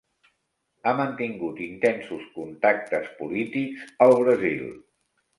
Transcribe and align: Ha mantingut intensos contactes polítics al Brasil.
Ha 0.85 0.93
mantingut 0.99 1.59
intensos 1.65 2.23
contactes 2.37 3.11
polítics 3.19 3.83
al 4.07 4.15
Brasil. 4.23 4.65